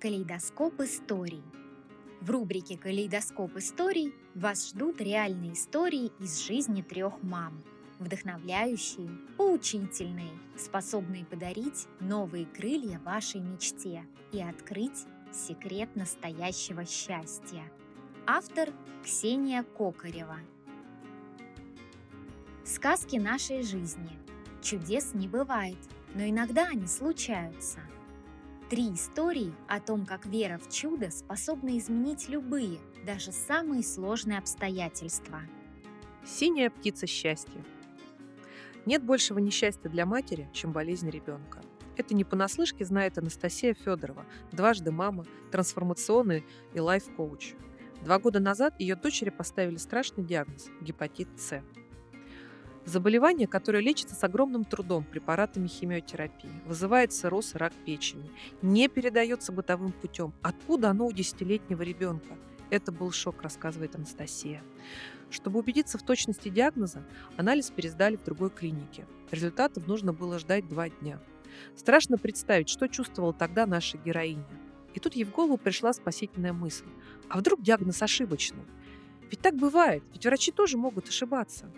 Калейдоскоп 0.00 0.80
историй. 0.82 1.42
В 2.20 2.30
рубрике 2.30 2.78
«Калейдоскоп 2.78 3.56
историй» 3.56 4.14
вас 4.36 4.68
ждут 4.68 5.00
реальные 5.00 5.54
истории 5.54 6.12
из 6.20 6.46
жизни 6.46 6.82
трех 6.82 7.20
мам. 7.20 7.64
Вдохновляющие, 7.98 9.10
поучительные, 9.36 10.30
способные 10.56 11.24
подарить 11.24 11.88
новые 11.98 12.46
крылья 12.46 13.00
вашей 13.00 13.40
мечте 13.40 14.04
и 14.30 14.40
открыть 14.40 15.04
секрет 15.32 15.88
настоящего 15.96 16.84
счастья. 16.84 17.64
Автор 18.24 18.68
Ксения 19.02 19.64
Кокарева. 19.64 20.38
Сказки 22.64 23.16
нашей 23.16 23.64
жизни. 23.64 24.16
Чудес 24.62 25.12
не 25.14 25.26
бывает, 25.26 25.78
но 26.14 26.24
иногда 26.24 26.68
они 26.68 26.86
случаются. 26.86 27.80
Три 28.70 28.92
истории 28.92 29.54
о 29.66 29.80
том, 29.80 30.04
как 30.04 30.26
вера 30.26 30.58
в 30.58 30.70
чудо 30.70 31.10
способна 31.10 31.78
изменить 31.78 32.28
любые, 32.28 32.78
даже 33.06 33.32
самые 33.32 33.82
сложные 33.82 34.38
обстоятельства. 34.38 35.40
Синяя 36.26 36.68
птица 36.68 37.06
счастья. 37.06 37.64
Нет 38.84 39.02
большего 39.02 39.38
несчастья 39.38 39.88
для 39.88 40.04
матери, 40.04 40.50
чем 40.52 40.72
болезнь 40.72 41.08
ребенка. 41.08 41.62
Это 41.96 42.14
не 42.14 42.24
понаслышке 42.24 42.84
знает 42.84 43.16
Анастасия 43.16 43.72
Федорова, 43.72 44.26
дважды 44.52 44.90
мама, 44.90 45.24
трансформационный 45.50 46.44
и 46.74 46.80
лайф-коуч. 46.80 47.54
Два 48.02 48.18
года 48.18 48.38
назад 48.38 48.78
ее 48.78 48.96
дочери 48.96 49.30
поставили 49.30 49.76
страшный 49.76 50.24
диагноз– 50.24 50.68
гепатит 50.82 51.28
С. 51.38 51.62
Заболевание, 52.88 53.46
которое 53.46 53.80
лечится 53.80 54.14
с 54.14 54.24
огромным 54.24 54.64
трудом 54.64 55.04
препаратами 55.04 55.66
химиотерапии, 55.66 56.48
вызывает 56.64 57.12
цирроз 57.12 57.54
и 57.54 57.58
рак 57.58 57.74
печени, 57.84 58.30
не 58.62 58.88
передается 58.88 59.52
бытовым 59.52 59.92
путем. 59.92 60.32
Откуда 60.40 60.88
оно 60.88 61.06
у 61.06 61.12
десятилетнего 61.12 61.82
ребенка? 61.82 62.38
Это 62.70 62.90
был 62.90 63.12
шок, 63.12 63.42
рассказывает 63.42 63.94
Анастасия. 63.94 64.62
Чтобы 65.28 65.58
убедиться 65.58 65.98
в 65.98 66.02
точности 66.02 66.48
диагноза, 66.48 67.04
анализ 67.36 67.70
пересдали 67.70 68.16
в 68.16 68.24
другой 68.24 68.48
клинике. 68.48 69.04
Результатов 69.30 69.86
нужно 69.86 70.14
было 70.14 70.38
ждать 70.38 70.66
два 70.66 70.88
дня. 70.88 71.20
Страшно 71.76 72.16
представить, 72.16 72.70
что 72.70 72.88
чувствовала 72.88 73.34
тогда 73.34 73.66
наша 73.66 73.98
героиня. 73.98 74.48
И 74.94 74.98
тут 74.98 75.14
ей 75.14 75.24
в 75.24 75.30
голову 75.32 75.58
пришла 75.58 75.92
спасительная 75.92 76.54
мысль. 76.54 76.86
А 77.28 77.36
вдруг 77.36 77.60
диагноз 77.60 78.00
ошибочный? 78.00 78.64
Ведь 79.30 79.40
так 79.40 79.56
бывает, 79.56 80.02
ведь 80.14 80.24
врачи 80.24 80.52
тоже 80.52 80.78
могут 80.78 81.10
ошибаться. 81.10 81.70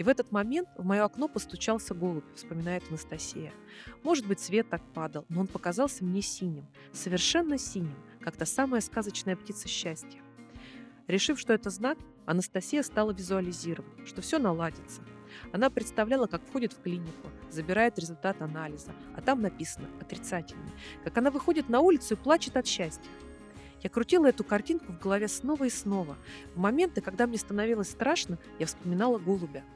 И 0.00 0.02
в 0.02 0.08
этот 0.08 0.32
момент 0.32 0.66
в 0.78 0.84
мое 0.86 1.04
окно 1.04 1.28
постучался 1.28 1.92
голубь, 1.92 2.24
вспоминает 2.34 2.82
Анастасия. 2.88 3.52
Может 4.02 4.26
быть, 4.26 4.40
свет 4.40 4.66
так 4.70 4.80
падал, 4.94 5.26
но 5.28 5.42
он 5.42 5.46
показался 5.46 6.04
мне 6.04 6.22
синим, 6.22 6.66
совершенно 6.90 7.58
синим, 7.58 7.94
как 8.22 8.34
та 8.34 8.46
самая 8.46 8.80
сказочная 8.80 9.36
птица 9.36 9.68
счастья. 9.68 10.22
Решив, 11.06 11.38
что 11.38 11.52
это 11.52 11.68
знак, 11.68 11.98
Анастасия 12.24 12.82
стала 12.82 13.10
визуализировать, 13.10 14.08
что 14.08 14.22
все 14.22 14.38
наладится. 14.38 15.02
Она 15.52 15.68
представляла, 15.68 16.26
как 16.26 16.40
входит 16.46 16.72
в 16.72 16.80
клинику, 16.80 17.28
забирает 17.50 17.98
результат 17.98 18.40
анализа, 18.40 18.94
а 19.14 19.20
там 19.20 19.42
написано 19.42 19.86
«отрицательный», 20.00 20.72
как 21.04 21.18
она 21.18 21.30
выходит 21.30 21.68
на 21.68 21.80
улицу 21.80 22.14
и 22.14 22.16
плачет 22.16 22.56
от 22.56 22.66
счастья. 22.66 23.10
Я 23.82 23.90
крутила 23.90 24.28
эту 24.28 24.44
картинку 24.44 24.94
в 24.94 24.98
голове 24.98 25.28
снова 25.28 25.64
и 25.64 25.70
снова. 25.70 26.16
В 26.54 26.58
моменты, 26.58 27.02
когда 27.02 27.26
мне 27.26 27.36
становилось 27.36 27.90
страшно, 27.90 28.38
я 28.58 28.64
вспоминала 28.64 29.18
голубя– 29.18 29.62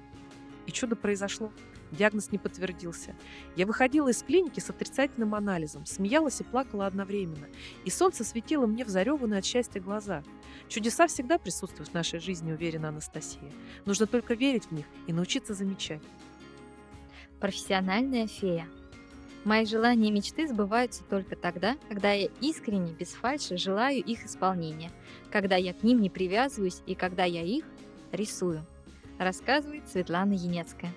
и 0.67 0.73
чудо 0.73 0.97
произошло. 0.97 1.53
Диагноз 1.91 2.33
не 2.33 2.39
подтвердился. 2.39 3.15
Я 3.57 3.67
выходила 3.67 4.09
из 4.09 4.23
клиники 4.23 4.61
с 4.61 4.71
отрицательным 4.71 5.35
анализом, 5.35 5.87
смеялась 5.87 6.41
и 6.41 6.45
плакала 6.45 6.87
одновременно. 6.87 7.47
И 7.85 7.91
солнце 7.91 8.25
светило 8.25 8.67
мне 8.67 8.85
в 8.85 8.89
зареванные 8.89 9.39
от 9.39 9.45
счастья 9.45 9.81
глаза. 9.81 10.23
Чудеса 10.69 11.07
всегда 11.07 11.39
присутствуют 11.39 11.91
в 11.91 11.95
нашей 11.95 12.19
жизни, 12.19 12.53
уверена 12.53 12.89
Анастасия. 12.89 13.53
Нужно 13.85 14.07
только 14.07 14.35
верить 14.35 14.65
в 14.65 14.73
них 14.73 14.87
и 15.07 15.13
научиться 15.13 15.55
замечать. 15.55 16.03
Профессиональная 17.39 18.27
фея. 18.27 18.67
Мои 19.45 19.67
желания 19.67 20.09
и 20.09 20.13
мечты 20.13 20.49
сбываются 20.49 21.05
только 21.05 21.37
тогда, 21.37 21.77
когда 21.91 22.13
я 22.13 22.31
искренне, 22.41 22.93
без 22.93 23.09
фальши 23.11 23.59
желаю 23.59 24.03
их 24.03 24.25
исполнения, 24.25 24.91
когда 25.31 25.57
я 25.57 25.75
к 25.75 25.83
ним 25.83 26.01
не 26.01 26.09
привязываюсь 26.09 26.83
и 26.87 26.95
когда 26.95 27.25
я 27.25 27.43
их 27.43 27.65
рисую 28.11 28.67
рассказывает 29.19 29.89
Светлана 29.89 30.33
Енецкая. 30.33 30.93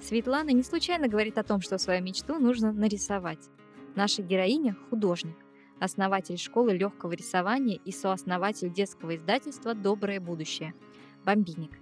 Светлана 0.00 0.50
не 0.50 0.62
случайно 0.62 1.08
говорит 1.08 1.38
о 1.38 1.42
том, 1.42 1.60
что 1.60 1.78
свою 1.78 2.02
мечту 2.02 2.38
нужно 2.38 2.72
нарисовать. 2.72 3.50
Наша 3.94 4.22
героиня– 4.22 4.76
художник, 4.90 5.36
основатель 5.78 6.38
школы 6.38 6.72
легкого 6.72 7.12
рисования 7.12 7.78
и 7.84 7.92
сооснователь 7.92 8.72
детского 8.72 9.16
издательства 9.16 9.74
«Доброе 9.74 10.20
будущее»– 10.20 10.74
Бомбиник. 11.24 11.72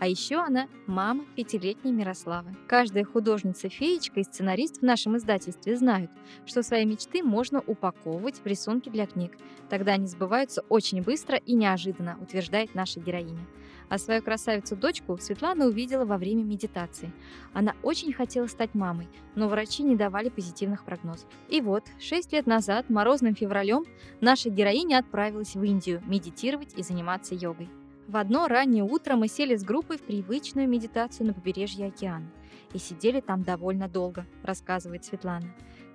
А 0.00 0.08
еще 0.08 0.36
она 0.36 0.68
мама 0.86 1.24
пятилетней 1.36 1.92
Мирославы. 1.92 2.56
Каждая 2.66 3.04
художница-феечка 3.04 4.20
и 4.20 4.24
сценарист 4.24 4.78
в 4.78 4.82
нашем 4.82 5.16
издательстве 5.16 5.76
знают, 5.76 6.10
что 6.46 6.62
свои 6.62 6.84
мечты 6.84 7.22
можно 7.22 7.60
упаковывать 7.60 8.40
в 8.40 8.46
рисунки 8.46 8.88
для 8.88 9.06
книг. 9.06 9.32
Тогда 9.70 9.92
они 9.92 10.06
сбываются 10.06 10.62
очень 10.68 11.02
быстро 11.02 11.36
и 11.36 11.54
неожиданно, 11.54 12.18
утверждает 12.20 12.74
наша 12.74 13.00
героиня. 13.00 13.46
А 13.88 13.98
свою 13.98 14.22
красавицу-дочку 14.22 15.18
Светлана 15.18 15.66
увидела 15.66 16.04
во 16.04 16.18
время 16.18 16.42
медитации. 16.42 17.12
Она 17.52 17.74
очень 17.82 18.12
хотела 18.12 18.46
стать 18.46 18.74
мамой, 18.74 19.08
но 19.34 19.48
врачи 19.48 19.82
не 19.82 19.94
давали 19.94 20.28
позитивных 20.28 20.84
прогнозов. 20.84 21.28
И 21.48 21.60
вот, 21.60 21.84
шесть 22.00 22.32
лет 22.32 22.46
назад, 22.46 22.90
морозным 22.90 23.34
февралем, 23.34 23.84
наша 24.20 24.50
героиня 24.50 24.98
отправилась 24.98 25.54
в 25.54 25.62
Индию 25.62 26.02
медитировать 26.06 26.74
и 26.76 26.82
заниматься 26.82 27.34
йогой. 27.34 27.68
В 28.06 28.18
одно 28.18 28.48
раннее 28.48 28.84
утро 28.84 29.16
мы 29.16 29.28
сели 29.28 29.56
с 29.56 29.64
группой 29.64 29.96
в 29.96 30.02
привычную 30.02 30.68
медитацию 30.68 31.26
на 31.26 31.32
побережье 31.32 31.86
океана. 31.86 32.30
И 32.74 32.78
сидели 32.78 33.20
там 33.20 33.42
довольно 33.42 33.88
долго, 33.88 34.26
рассказывает 34.42 35.04
Светлана. 35.04 35.46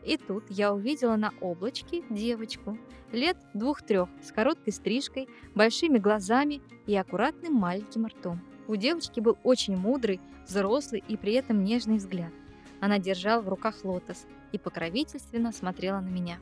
И 0.03 0.17
тут 0.17 0.43
я 0.49 0.73
увидела 0.73 1.17
на 1.17 1.31
облачке 1.39 2.03
девочку, 2.09 2.77
лет 3.11 3.37
двух-трех, 3.53 4.09
с 4.23 4.31
короткой 4.31 4.73
стрижкой, 4.73 5.27
большими 5.53 5.99
глазами 5.99 6.61
и 6.87 6.95
аккуратным 6.95 7.53
маленьким 7.53 8.07
ртом. 8.07 8.41
У 8.67 8.75
девочки 8.75 9.19
был 9.19 9.37
очень 9.43 9.75
мудрый, 9.75 10.19
взрослый 10.47 11.03
и 11.07 11.15
при 11.15 11.33
этом 11.33 11.63
нежный 11.63 11.97
взгляд. 11.97 12.31
Она 12.79 12.97
держала 12.97 13.41
в 13.41 13.49
руках 13.49 13.83
лотос 13.83 14.25
и 14.51 14.57
покровительственно 14.57 15.51
смотрела 15.51 15.99
на 15.99 16.09
меня. 16.09 16.39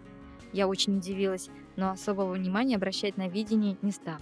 Я 0.53 0.67
очень 0.67 0.97
удивилась, 0.97 1.49
но 1.75 1.89
особого 1.89 2.33
внимания 2.33 2.75
обращать 2.75 3.17
на 3.17 3.27
видение 3.27 3.77
не 3.81 3.91
стала. 3.91 4.21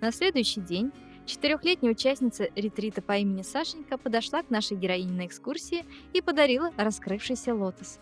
На 0.00 0.12
следующий 0.12 0.60
день 0.60 0.92
четырехлетняя 1.26 1.92
участница 1.92 2.48
ретрита 2.54 3.02
по 3.02 3.16
имени 3.16 3.42
Сашенька 3.42 3.98
подошла 3.98 4.44
к 4.44 4.50
нашей 4.50 4.76
героине 4.76 5.12
на 5.12 5.26
экскурсии 5.26 5.84
и 6.12 6.20
подарила 6.20 6.70
раскрывшийся 6.76 7.52
лотос. 7.52 7.98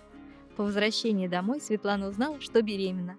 По 0.57 0.65
возвращении 0.65 1.27
домой 1.27 1.61
Светлана 1.61 2.09
узнала, 2.09 2.39
что 2.41 2.61
беременна. 2.61 3.17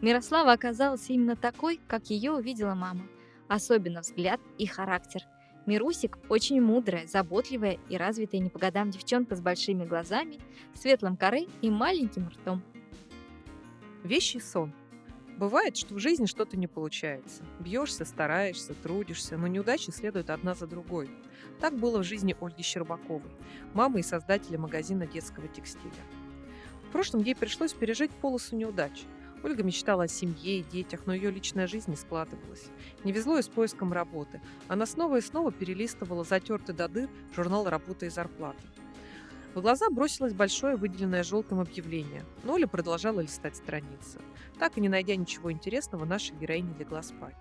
Мирослава 0.00 0.52
оказалась 0.52 1.10
именно 1.10 1.34
такой, 1.34 1.80
как 1.88 2.08
ее 2.08 2.30
увидела 2.32 2.74
мама. 2.74 3.02
Особенно 3.48 4.00
взгляд 4.00 4.40
и 4.58 4.66
характер. 4.66 5.22
Мирусик 5.66 6.18
очень 6.28 6.60
мудрая, 6.60 7.06
заботливая 7.08 7.78
и 7.88 7.96
развитая 7.96 8.40
не 8.40 8.48
по 8.48 8.60
годам 8.60 8.90
девчонка 8.90 9.34
с 9.34 9.40
большими 9.40 9.84
глазами, 9.84 10.38
светлым 10.74 11.16
коры 11.16 11.48
и 11.62 11.70
маленьким 11.70 12.28
ртом. 12.28 12.62
Вещий 14.04 14.40
сон. 14.40 14.72
Бывает, 15.40 15.74
что 15.74 15.94
в 15.94 15.98
жизни 15.98 16.26
что-то 16.26 16.58
не 16.58 16.66
получается. 16.66 17.42
Бьешься, 17.60 18.04
стараешься, 18.04 18.74
трудишься, 18.74 19.38
но 19.38 19.46
неудачи 19.46 19.88
следуют 19.88 20.28
одна 20.28 20.54
за 20.54 20.66
другой. 20.66 21.08
Так 21.60 21.78
было 21.78 22.00
в 22.00 22.04
жизни 22.04 22.36
Ольги 22.42 22.62
Щербаковой, 22.62 23.32
мамы 23.72 24.00
и 24.00 24.02
создателя 24.02 24.58
магазина 24.58 25.06
детского 25.06 25.48
текстиля. 25.48 25.94
В 26.86 26.92
прошлом 26.92 27.22
ей 27.22 27.34
пришлось 27.34 27.72
пережить 27.72 28.10
полосу 28.10 28.54
неудач. 28.54 29.04
Ольга 29.42 29.62
мечтала 29.62 30.02
о 30.02 30.08
семье 30.08 30.58
и 30.58 30.62
детях, 30.62 31.06
но 31.06 31.14
ее 31.14 31.30
личная 31.30 31.66
жизнь 31.66 31.90
не 31.90 31.96
складывалась. 31.96 32.66
Не 33.04 33.12
везло 33.12 33.38
и 33.38 33.42
с 33.42 33.48
поиском 33.48 33.94
работы. 33.94 34.42
Она 34.68 34.84
снова 34.84 35.16
и 35.16 35.22
снова 35.22 35.50
перелистывала 35.52 36.22
затертый 36.22 36.74
до 36.74 36.86
дыр 36.86 37.08
журнал 37.34 37.66
«Работа 37.66 38.04
и 38.04 38.10
зарплата». 38.10 38.60
В 39.54 39.60
глаза 39.60 39.90
бросилось 39.90 40.32
большое 40.32 40.76
выделенное 40.76 41.24
желтым 41.24 41.58
объявление, 41.58 42.24
но 42.44 42.54
Оля 42.54 42.68
продолжала 42.68 43.18
листать 43.18 43.56
страницы. 43.56 44.20
Так 44.60 44.78
и 44.78 44.80
не 44.80 44.88
найдя 44.88 45.16
ничего 45.16 45.50
интересного, 45.50 46.04
наша 46.04 46.32
героиня 46.34 46.72
легла 46.78 47.02
спать. 47.02 47.34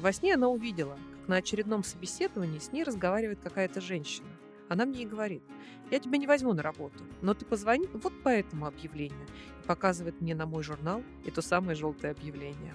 во 0.00 0.12
сне 0.12 0.34
она 0.34 0.48
увидела, 0.48 0.98
как 1.18 1.28
на 1.28 1.36
очередном 1.36 1.84
собеседовании 1.84 2.58
с 2.58 2.72
ней 2.72 2.82
разговаривает 2.82 3.38
какая-то 3.40 3.80
женщина. 3.80 4.26
Она 4.68 4.84
мне 4.84 5.02
и 5.02 5.06
говорит, 5.06 5.44
я 5.92 6.00
тебя 6.00 6.18
не 6.18 6.26
возьму 6.26 6.54
на 6.54 6.62
работу, 6.62 7.04
но 7.20 7.34
ты 7.34 7.44
позвони 7.44 7.86
вот 7.92 8.20
по 8.24 8.28
этому 8.28 8.66
объявлению. 8.66 9.26
И 9.62 9.66
показывает 9.66 10.20
мне 10.20 10.34
на 10.34 10.46
мой 10.46 10.64
журнал 10.64 11.04
это 11.24 11.40
самое 11.40 11.76
желтое 11.76 12.12
объявление. 12.12 12.74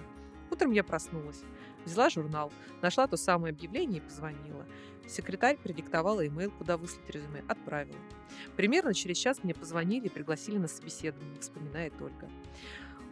Утром 0.58 0.72
я 0.72 0.82
проснулась, 0.82 1.44
взяла 1.84 2.10
журнал, 2.10 2.52
нашла 2.82 3.06
то 3.06 3.16
самое 3.16 3.52
объявление 3.52 3.98
и 3.98 4.04
позвонила. 4.04 4.66
Секретарь 5.06 5.56
продиктовала 5.56 6.26
имейл, 6.26 6.50
куда 6.50 6.76
выслать 6.76 7.08
резюме, 7.10 7.44
отправила. 7.46 8.00
Примерно 8.56 8.92
через 8.92 9.18
час 9.18 9.44
мне 9.44 9.54
позвонили 9.54 10.06
и 10.06 10.10
пригласили 10.10 10.58
на 10.58 10.66
собеседование, 10.66 11.38
вспоминает 11.38 11.92
Ольга. 12.00 12.28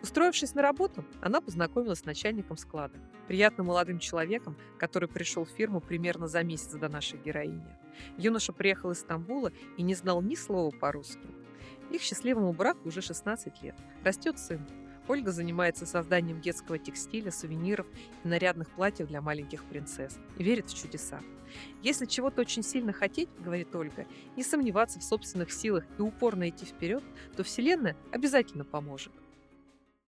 Устроившись 0.02 0.56
на 0.56 0.62
работу, 0.62 1.04
она 1.20 1.40
познакомилась 1.40 2.00
с 2.00 2.04
начальником 2.04 2.56
склада, 2.56 2.98
приятным 3.28 3.69
молодым 3.69 4.00
человеком, 4.00 4.56
который 4.76 5.08
пришел 5.08 5.44
в 5.44 5.50
фирму 5.50 5.81
примерно 5.81 6.26
за 6.26 6.43
месяц 6.43 6.72
до 6.72 6.88
нашей 6.88 7.20
героини. 7.20 7.76
Юноша 8.19 8.52
приехал 8.52 8.90
из 8.90 8.98
Стамбула 8.98 9.52
и 9.76 9.84
не 9.84 9.94
знал 9.94 10.20
ни 10.20 10.34
слова 10.34 10.72
по-русски. 10.72 11.28
Их 11.93 12.02
счастливому 12.02 12.52
браку 12.52 12.88
уже 12.88 13.02
16 13.02 13.62
лет. 13.62 13.76
Растет 14.02 14.37
сын. 14.40 14.66
Ольга 15.08 15.31
занимается 15.31 15.87
созданием 15.87 16.41
детского 16.41 16.79
текстиля, 16.79 17.31
сувениров 17.31 17.87
и 18.25 18.29
нарядных 18.29 18.70
платьев 18.70 19.08
для 19.08 19.20
маленьких 19.20 19.64
принцесс 19.64 20.19
и 20.37 20.43
верит 20.43 20.69
в 20.70 20.76
чудеса. 20.76 21.20
Если 21.82 22.06
чего-то 22.06 22.41
очень 22.41 22.62
сильно 22.62 22.93
хотеть, 22.93 23.29
говорит 23.38 23.75
Ольга, 23.75 24.06
не 24.37 24.43
сомневаться 24.43 24.99
в 24.99 25.05
собственных 25.05 25.53
силах 25.53 25.85
и 25.99 26.03
упорно 26.03 26.49
идти 26.49 26.67
вперед, 26.67 27.05
то 27.37 27.44
Вселенная 27.44 27.97
обязательно 28.11 28.64
поможет. 28.64 29.12